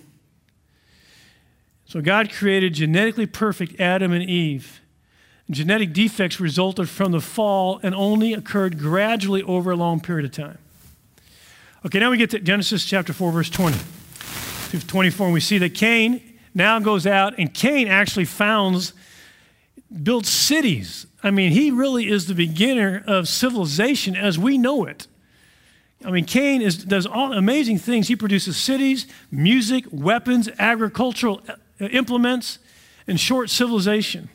[1.86, 4.82] So God created genetically perfect Adam and Eve.
[5.50, 10.32] Genetic defects resulted from the fall and only occurred gradually over a long period of
[10.32, 10.58] time.
[11.86, 13.78] Okay, now we get to Genesis chapter 4, verse 20
[14.72, 16.27] to 24, and we see that Cain
[16.58, 18.92] now goes out, and Cain actually founds,
[20.04, 21.08] builds cities.
[21.24, 25.08] I mean, he really is the beginner of civilization as we know it.
[26.04, 28.08] I mean, Cain is, does all amazing things.
[28.08, 32.60] He produces cities, music, weapons, agricultural uh, implements,
[33.08, 34.30] and short civilization.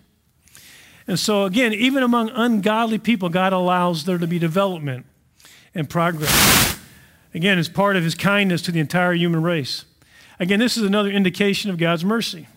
[1.07, 5.07] And so, again, even among ungodly people, God allows there to be development
[5.75, 6.79] and progress.
[7.35, 9.85] Again, as part of his kindness to the entire human race.
[10.43, 12.49] Again, this is another indication of God's mercy.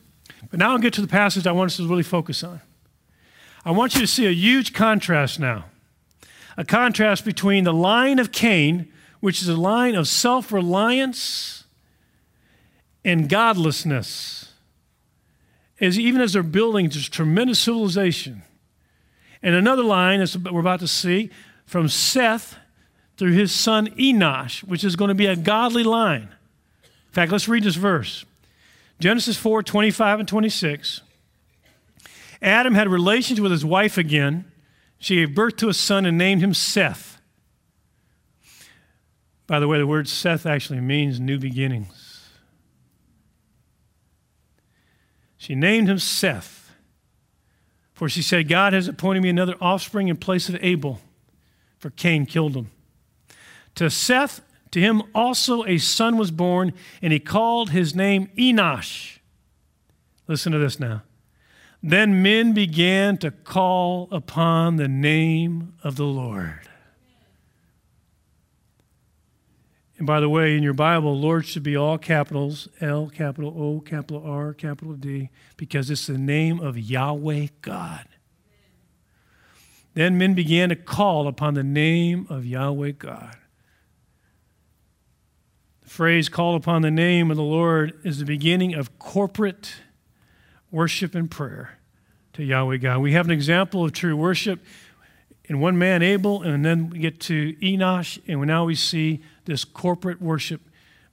[0.49, 2.61] But now I'll get to the passage I want us to really focus on.
[3.63, 5.65] I want you to see a huge contrast now.
[6.57, 11.65] A contrast between the line of Cain, which is a line of self reliance
[13.03, 14.51] and godlessness.
[15.79, 18.41] As even as they're building this tremendous civilization.
[19.43, 21.29] And another line, as we're about to see,
[21.67, 22.57] from Seth
[23.15, 26.29] through his son Enosh, which is going to be a godly line
[27.15, 28.25] fact, let's read this verse
[28.99, 31.01] Genesis 4 25 and 26.
[32.41, 34.51] Adam had relations with his wife again.
[34.99, 37.19] She gave birth to a son and named him Seth.
[39.47, 42.29] By the way, the word Seth actually means new beginnings.
[45.37, 46.71] She named him Seth,
[47.93, 50.99] for she said, God has appointed me another offspring in place of Abel,
[51.77, 52.71] for Cain killed him.
[53.75, 54.41] To Seth,
[54.75, 59.19] to him also a son was born, and he called his name Enosh.
[60.27, 61.03] Listen to this now.
[61.81, 66.67] Then men began to call upon the name of the Lord.
[69.97, 73.79] And by the way, in your Bible, Lord should be all capitals L, capital O,
[73.79, 78.05] capital R, capital D, because it's the name of Yahweh God.
[79.93, 83.37] Then men began to call upon the name of Yahweh God
[85.85, 89.75] phrase, call upon the name of the Lord, is the beginning of corporate
[90.71, 91.77] worship and prayer
[92.33, 92.99] to Yahweh God.
[92.99, 94.59] We have an example of true worship
[95.45, 99.63] in one man, Abel, and then we get to Enosh, and now we see this
[99.63, 100.61] corporate worship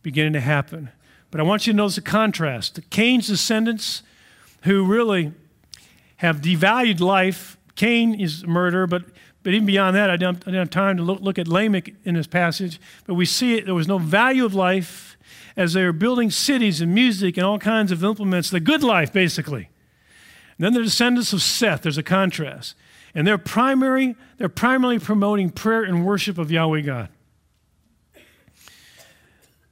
[0.02, 0.90] beginning to happen.
[1.30, 2.80] But I want you to notice the contrast.
[2.90, 4.02] Cain's descendants,
[4.62, 5.32] who really
[6.16, 9.04] have devalued life, Cain is murder, but
[9.42, 11.94] but even beyond that, I didn't, I didn't have time to look, look, at Lamech
[12.04, 12.80] in this passage.
[13.06, 15.16] But we see it, there was no value of life
[15.56, 19.12] as they were building cities and music and all kinds of implements, the good life,
[19.12, 19.68] basically.
[20.58, 22.74] And then the descendants of Seth, there's a contrast.
[23.14, 27.08] And they're primary, they're primarily promoting prayer and worship of Yahweh God.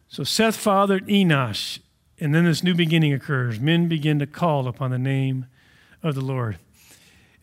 [0.09, 1.79] So Seth fathered Enosh,
[2.19, 3.61] and then this new beginning occurs.
[3.61, 5.47] Men begin to call upon the name
[6.03, 6.59] of the Lord.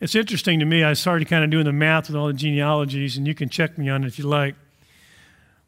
[0.00, 0.84] It's interesting to me.
[0.84, 3.76] I started kind of doing the math with all the genealogies, and you can check
[3.76, 4.54] me on it if you like.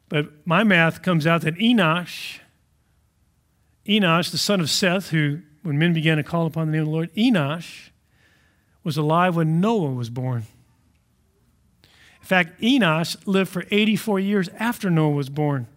[0.07, 2.39] But my math comes out that Enosh,
[3.85, 6.87] Enosh, the son of Seth, who, when men began to call upon the name of
[6.87, 7.89] the Lord, Enosh
[8.83, 10.45] was alive when Noah was born.
[12.21, 15.67] In fact, Enosh lived for 84 years after Noah was born.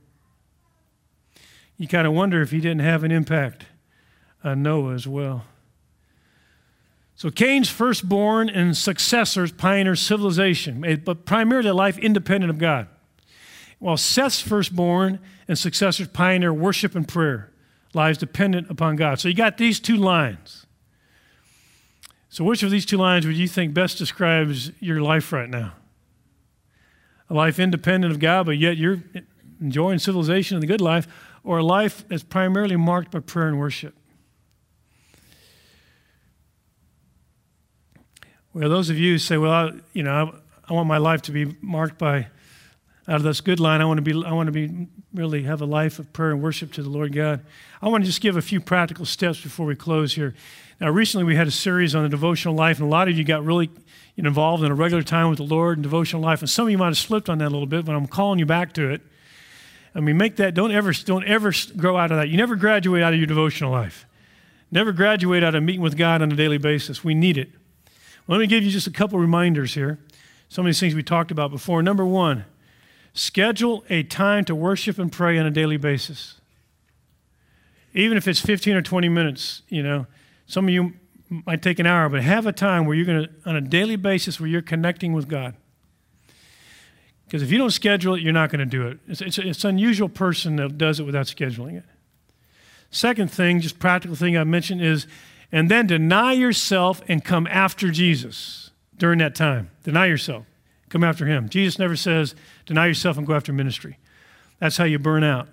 [1.76, 3.66] You kind of wonder if he didn't have an impact
[4.44, 5.44] on Noah as well.
[7.16, 12.88] So Cain's firstborn and successors pioneer civilization, but primarily a life independent of God.
[13.78, 17.52] While Seth's firstborn and successors pioneer worship and prayer,
[17.92, 19.20] lives dependent upon God.
[19.20, 20.66] So you got these two lines.
[22.28, 25.74] So which of these two lines would you think best describes your life right now?
[27.30, 29.02] A life independent of God, but yet you're
[29.60, 31.06] enjoying civilization and the good life,
[31.44, 33.94] or a life that's primarily marked by prayer and worship?
[38.54, 41.22] Well, those of you who say, well, I, you know, I, I want my life
[41.22, 42.28] to be marked by
[43.08, 45.60] out of this good line, I want to be, I want to be really have
[45.60, 47.44] a life of prayer and worship to the Lord God.
[47.82, 50.34] I want to just give a few practical steps before we close here.
[50.80, 53.24] Now, recently we had a series on the devotional life, and a lot of you
[53.24, 53.70] got really
[54.16, 56.78] involved in a regular time with the Lord and devotional life, and some of you
[56.78, 59.02] might have slipped on that a little bit, but I'm calling you back to it.
[59.94, 60.54] I mean, make that.
[60.54, 62.28] Don't ever, don't ever grow out of that.
[62.28, 64.06] You never graduate out of your devotional life.
[64.70, 67.04] Never graduate out of meeting with God on a daily basis.
[67.04, 67.50] We need it.
[68.26, 69.98] Let me give you just a couple reminders here.
[70.48, 71.82] Some of these things we talked about before.
[71.82, 72.44] Number one,
[73.12, 76.40] schedule a time to worship and pray on a daily basis.
[77.92, 80.06] Even if it's 15 or 20 minutes, you know,
[80.46, 80.94] some of you
[81.28, 83.96] might take an hour, but have a time where you're going to, on a daily
[83.96, 85.54] basis, where you're connecting with God.
[87.26, 88.98] Because if you don't schedule it, you're not going to do it.
[89.08, 91.84] It's, it's, it's an unusual person that does it without scheduling it.
[92.90, 95.06] Second thing, just practical thing I mentioned is,
[95.54, 99.70] and then deny yourself and come after Jesus during that time.
[99.84, 100.46] Deny yourself,
[100.88, 101.48] come after him.
[101.48, 102.34] Jesus never says,
[102.66, 103.96] deny yourself and go after ministry.
[104.58, 105.46] That's how you burn out.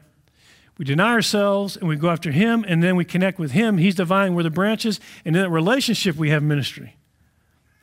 [0.80, 3.78] We deny ourselves and we go after him, and then we connect with him.
[3.78, 6.96] He's the vine, we're the branches, and in that relationship, we have ministry.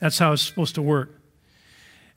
[0.01, 1.21] That's how it's supposed to work.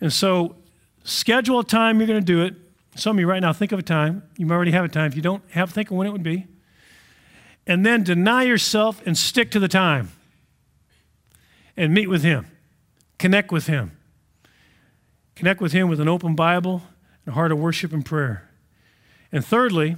[0.00, 0.56] And so,
[1.04, 2.56] schedule a time you're going to do it.
[2.96, 4.24] Some of you right now think of a time.
[4.36, 5.06] You already have a time.
[5.06, 6.48] If you don't have, think of when it would be
[7.66, 10.10] and then deny yourself and stick to the time
[11.76, 12.46] and meet with Him,
[13.18, 13.92] connect with Him.
[15.34, 16.82] Connect with Him with an open Bible
[17.24, 18.48] and a heart of worship and prayer.
[19.30, 19.96] And thirdly,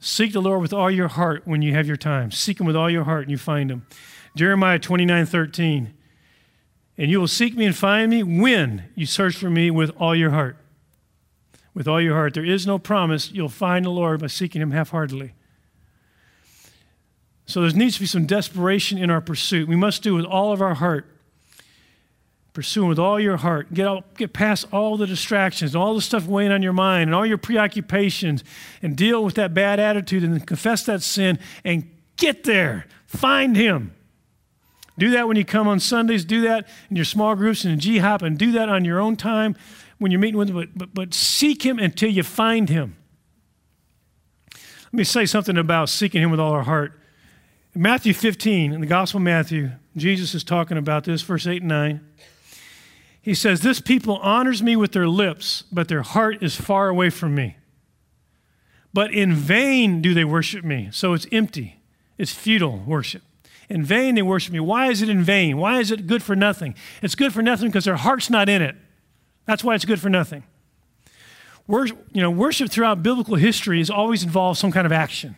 [0.00, 2.30] seek the Lord with all your heart when you have your time.
[2.30, 3.86] Seek Him with all your heart and you find Him.
[4.36, 5.92] Jeremiah 29 13.
[6.98, 10.16] And you will seek me and find me when you search for me with all
[10.16, 10.56] your heart.
[11.74, 12.32] With all your heart.
[12.32, 15.34] There is no promise you'll find the Lord by seeking Him half heartedly.
[17.46, 19.68] So there needs to be some desperation in our pursuit.
[19.68, 21.06] We must do with all of our heart.
[22.52, 23.72] Pursue with all your heart.
[23.72, 27.14] Get, out, get past all the distractions, all the stuff weighing on your mind, and
[27.14, 28.42] all your preoccupations,
[28.82, 32.86] and deal with that bad attitude and confess that sin and get there.
[33.06, 33.94] Find Him.
[34.98, 36.24] Do that when you come on Sundays.
[36.24, 39.00] Do that in your small groups and in G Hop, and do that on your
[39.00, 39.54] own time
[39.98, 40.56] when you're meeting with Him.
[40.56, 42.96] But, but, but seek Him until you find Him.
[44.86, 46.98] Let me say something about seeking Him with all our heart.
[47.76, 51.68] Matthew 15, in the Gospel of Matthew, Jesus is talking about this, verse 8 and
[51.68, 52.00] 9.
[53.20, 57.10] He says, This people honors me with their lips, but their heart is far away
[57.10, 57.58] from me.
[58.94, 60.88] But in vain do they worship me.
[60.90, 61.82] So it's empty,
[62.16, 63.22] it's futile worship.
[63.68, 64.60] In vain they worship me.
[64.60, 65.58] Why is it in vain?
[65.58, 66.74] Why is it good for nothing?
[67.02, 68.74] It's good for nothing because their heart's not in it.
[69.44, 70.44] That's why it's good for nothing.
[71.66, 75.36] Worship, you know, worship throughout biblical history has always involved some kind of action.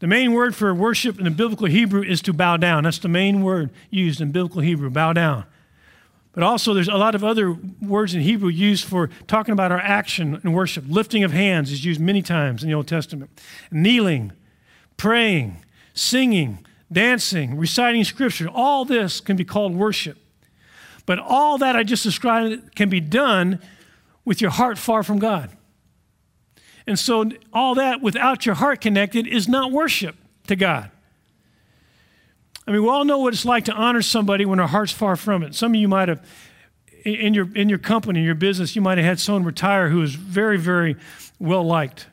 [0.00, 2.84] The main word for worship in the biblical Hebrew is to bow down.
[2.84, 5.44] That's the main word used in biblical Hebrew, bow down.
[6.32, 9.80] But also, there's a lot of other words in Hebrew used for talking about our
[9.80, 10.84] action in worship.
[10.86, 13.30] Lifting of hands is used many times in the Old Testament.
[13.72, 14.30] Kneeling,
[14.96, 15.56] praying,
[15.94, 20.16] singing, dancing, reciting scripture, all this can be called worship.
[21.06, 23.60] But all that I just described can be done
[24.24, 25.50] with your heart far from God.
[26.88, 30.90] And so, all that without your heart connected is not worship to God.
[32.66, 35.14] I mean, we all know what it's like to honor somebody when our heart's far
[35.14, 35.54] from it.
[35.54, 36.26] Some of you might have,
[37.04, 39.98] in your, in your company, in your business, you might have had someone retire who
[39.98, 40.96] was very, very
[41.38, 42.06] well liked.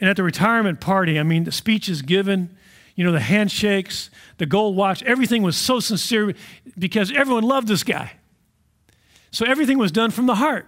[0.00, 2.56] And at the retirement party, I mean, the speeches given,
[2.96, 6.34] you know, the handshakes, the gold watch, everything was so sincere
[6.76, 8.14] because everyone loved this guy.
[9.30, 10.66] So everything was done from the heart.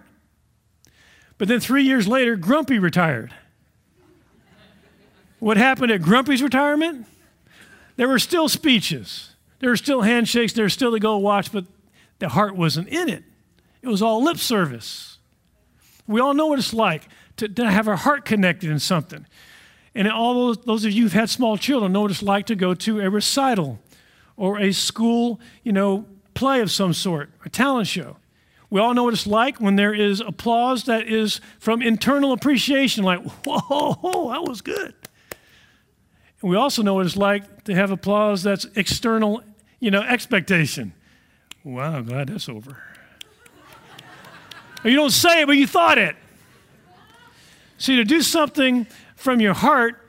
[1.37, 3.33] But then three years later, Grumpy retired.
[5.39, 7.05] What happened at Grumpy's retirement?
[7.95, 11.65] There were still speeches, there were still handshakes, there was still the gold watch, but
[12.19, 13.23] the heart wasn't in it.
[13.81, 15.17] It was all lip service.
[16.07, 19.25] We all know what it's like to, to have our heart connected in something.
[19.93, 22.55] And all those, those of you who've had small children know what it's like to
[22.55, 23.79] go to a recital
[24.35, 28.17] or a school, you know, play of some sort, a talent show.
[28.69, 33.03] We all know what it's like when there is applause that is from internal appreciation,
[33.03, 34.93] like, whoa, that was good.
[36.41, 39.41] And we also know what it's like to have applause that's external,
[39.79, 40.93] you know, expectation.
[41.63, 42.77] Wow, glad that's over.
[44.83, 46.15] you don't say it, but you thought it.
[47.77, 50.01] See, to do something from your heart,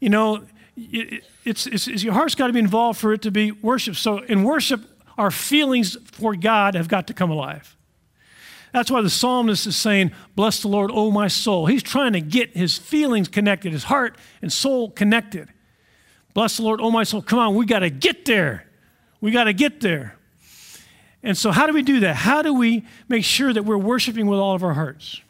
[0.00, 0.44] you know,
[0.76, 3.96] it's, it's, it's your heart's got to be involved for it to be worship.
[3.96, 4.80] So in worship,
[5.18, 7.76] our feelings for God have got to come alive.
[8.72, 11.66] That's why the psalmist is saying, Bless the Lord, O my soul.
[11.66, 15.48] He's trying to get his feelings connected, his heart and soul connected.
[16.34, 17.20] Bless the Lord, O my soul.
[17.20, 18.66] Come on, we got to get there.
[19.20, 20.16] We got to get there.
[21.22, 22.16] And so, how do we do that?
[22.16, 25.20] How do we make sure that we're worshiping with all of our hearts?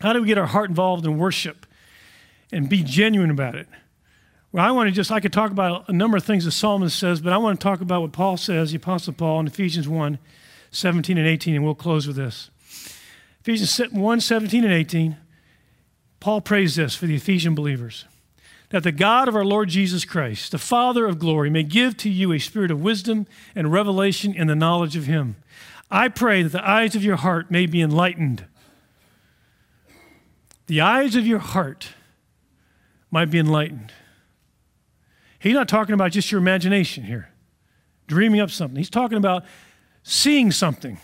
[0.00, 1.66] How do we get our heart involved in worship
[2.50, 3.68] and be genuine about it?
[4.50, 6.88] Well, I want to just, I could talk about a number of things that Solomon
[6.88, 9.88] says, but I want to talk about what Paul says, the Apostle Paul in Ephesians
[9.88, 10.18] 1
[10.70, 12.50] 17 and 18, and we'll close with this.
[13.40, 15.16] Ephesians 1 17 and 18,
[16.20, 18.04] Paul prays this for the Ephesian believers
[18.70, 22.10] that the God of our Lord Jesus Christ, the Father of glory, may give to
[22.10, 25.36] you a spirit of wisdom and revelation in the knowledge of Him.
[25.90, 28.44] I pray that the eyes of your heart may be enlightened.
[30.66, 31.94] The eyes of your heart
[33.10, 33.92] might be enlightened.
[35.38, 37.30] He's not talking about just your imagination here,
[38.06, 38.76] dreaming up something.
[38.76, 39.44] He's talking about
[40.02, 40.98] seeing something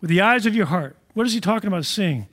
[0.00, 0.96] with the eyes of your heart.
[1.14, 2.26] What is he talking about seeing?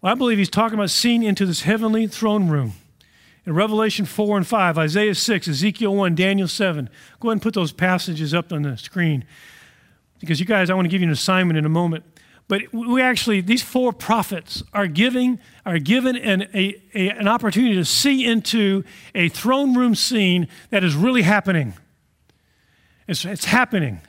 [0.00, 2.72] Well, I believe he's talking about seeing into this heavenly throne room.
[3.46, 6.88] In Revelation 4 and 5, Isaiah 6, Ezekiel 1, Daniel 7.
[7.18, 9.24] Go ahead and put those passages up on the screen.
[10.20, 12.04] Because you guys, I want to give you an assignment in a moment.
[12.50, 17.76] But we actually, these four prophets are giving, are given an, a, a, an opportunity
[17.76, 18.82] to see into
[19.14, 21.74] a throne room scene that is really happening.
[23.06, 24.00] It's, it's happening.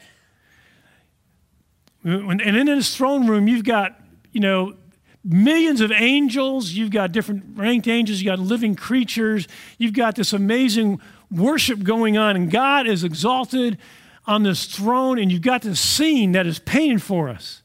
[2.04, 4.74] And in this throne room, you've got, you know,
[5.24, 6.72] millions of angels.
[6.72, 8.22] You've got different ranked angels.
[8.22, 9.48] You've got living creatures.
[9.78, 13.78] You've got this amazing worship going on, and God is exalted
[14.26, 17.62] on this throne, and you've got this scene that is painted for us.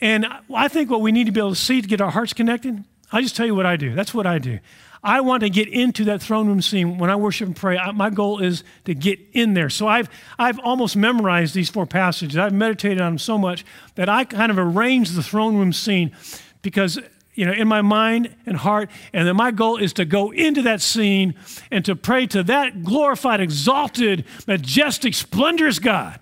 [0.00, 2.32] And I think what we need to be able to see to get our hearts
[2.32, 3.94] connected, I'll just tell you what I do.
[3.94, 4.60] That's what I do.
[5.02, 7.78] I want to get into that throne room scene when I worship and pray.
[7.78, 9.70] I, my goal is to get in there.
[9.70, 12.36] So I've, I've almost memorized these four passages.
[12.36, 16.14] I've meditated on them so much that I kind of arrange the throne room scene
[16.60, 16.98] because,
[17.34, 18.90] you know, in my mind and heart.
[19.14, 21.34] And then my goal is to go into that scene
[21.70, 26.20] and to pray to that glorified, exalted, majestic, splendorous God.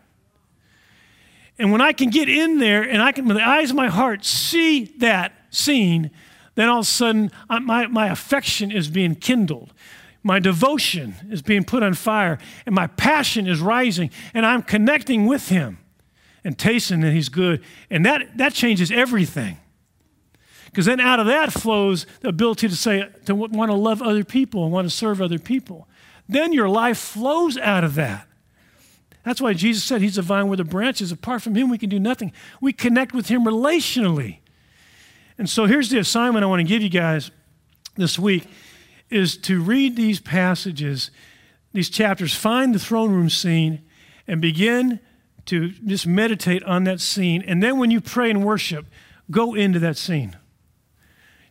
[1.58, 3.88] And when I can get in there and I can, with the eyes of my
[3.88, 6.10] heart, see that scene,
[6.54, 9.72] then all of a sudden my, my affection is being kindled.
[10.22, 15.26] My devotion is being put on fire, and my passion is rising, and I'm connecting
[15.26, 15.78] with Him
[16.44, 17.62] and tasting that He's good.
[17.88, 19.58] And that, that changes everything.
[20.66, 24.22] Because then out of that flows the ability to say, to want to love other
[24.22, 25.88] people and want to serve other people.
[26.28, 28.27] Then your life flows out of that.
[29.28, 31.12] That's why Jesus said he's a vine where the branches.
[31.12, 32.32] Apart from him, we can do nothing.
[32.62, 34.38] We connect with him relationally.
[35.36, 37.30] And so here's the assignment I want to give you guys
[37.94, 38.46] this week
[39.10, 41.10] is to read these passages,
[41.74, 43.82] these chapters, find the throne room scene,
[44.26, 44.98] and begin
[45.44, 47.44] to just meditate on that scene.
[47.46, 48.86] And then when you pray and worship,
[49.30, 50.38] go into that scene.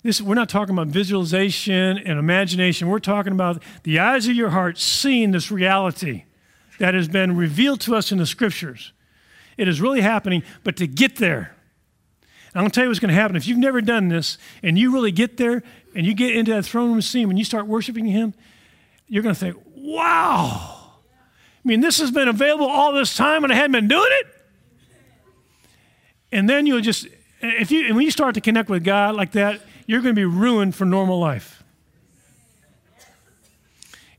[0.02, 2.88] This, we're not talking about visualization and imagination.
[2.88, 6.24] We're talking about the eyes of your heart seeing this reality
[6.80, 8.94] that has been revealed to us in the scriptures.
[9.58, 11.56] It is really happening, but to get there,
[12.54, 13.36] I'm going to tell you what's going to happen.
[13.36, 15.62] If you've never done this and you really get there
[15.96, 18.34] and you get into that throne room scene and you start worshiping Him,
[19.08, 20.94] you're going to think, wow.
[21.04, 24.28] I mean, this has been available all this time and I hadn't been doing it.
[26.32, 27.08] And then you'll just,
[27.42, 30.20] if you, and when you start to connect with God like that, you're going to
[30.20, 31.57] be ruined for normal life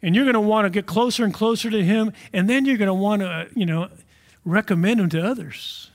[0.03, 2.77] and you're going to want to get closer and closer to him and then you're
[2.77, 3.89] going to want to you know
[4.45, 5.91] recommend him to others.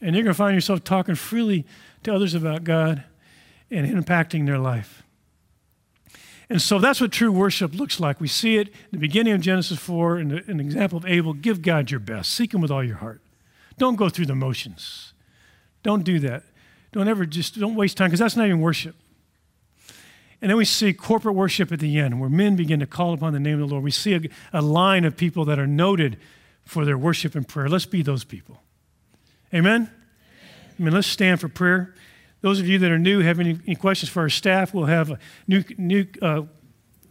[0.00, 1.64] And you're going to find yourself talking freely
[2.02, 3.04] to others about god
[3.70, 5.02] and impacting their life.
[6.48, 8.20] And so that's what true worship looks like.
[8.20, 11.32] We see it in the beginning of genesis 4 in an example of abel.
[11.32, 12.32] Give god your best.
[12.32, 13.20] Seek him with all your heart.
[13.78, 15.12] Don't go through the motions.
[15.82, 16.44] Don't do that.
[16.92, 18.94] Don't ever just don't waste time because that's not even worship
[20.40, 23.32] and then we see corporate worship at the end, where men begin to call upon
[23.32, 23.82] the name of the Lord.
[23.82, 24.20] We see a,
[24.52, 26.18] a line of people that are noted
[26.64, 27.68] for their worship and prayer.
[27.68, 28.62] Let's be those people.
[29.54, 29.90] Amen?
[30.78, 31.94] I mean, let's stand for prayer.
[32.42, 35.10] Those of you that are new, have any, any questions for our staff, we'll have
[35.10, 35.18] a
[35.48, 36.42] new, new uh,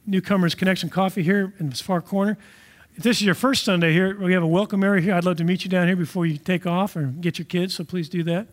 [0.05, 2.37] newcomers connection coffee here in this far corner.
[2.95, 5.13] If this is your first Sunday here, we have a welcome area here.
[5.15, 7.75] I'd love to meet you down here before you take off or get your kids,
[7.75, 8.47] so please do that.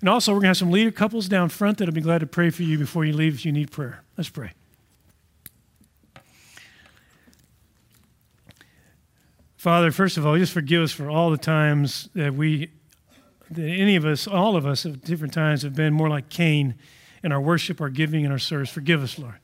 [0.00, 2.26] And also, we're going to have some leader couples down front that'll be glad to
[2.26, 4.02] pray for you before you leave if you need prayer.
[4.16, 4.52] Let's pray.
[9.56, 12.70] Father, first of all, just forgive us for all the times that we,
[13.50, 16.74] that any of us, all of us at different times have been more like Cain
[17.22, 18.68] in our worship, our giving, and our service.
[18.68, 19.36] Forgive us, Lord.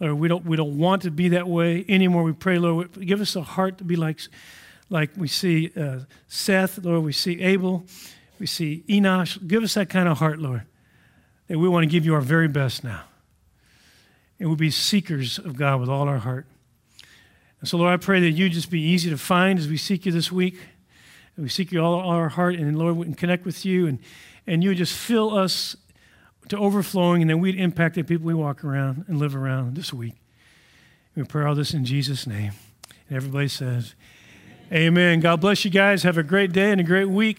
[0.00, 2.22] Lord, we don't, we don't want to be that way anymore.
[2.22, 4.20] We pray, Lord, give us a heart to be like,
[4.88, 7.84] like we see uh, Seth, Lord, we see Abel.
[8.38, 9.46] We see Enosh.
[9.46, 10.62] Give us that kind of heart, Lord,
[11.48, 13.02] that we want to give you our very best now.
[14.38, 16.46] And we'll be seekers of God with all our heart.
[17.60, 20.06] And so, Lord, I pray that you just be easy to find as we seek
[20.06, 20.58] you this week.
[21.36, 23.86] And we seek you all, all our heart, and Lord, we can connect with you
[23.86, 23.98] and,
[24.46, 25.76] and you just fill us
[26.48, 29.92] to overflowing, and then we'd impact the people we walk around and live around this
[29.92, 30.14] week.
[31.14, 32.52] We pray all this in Jesus' name.
[33.08, 33.94] And everybody says,
[34.72, 35.20] Amen.
[35.20, 36.02] God bless you guys.
[36.02, 37.38] Have a great day and a great week.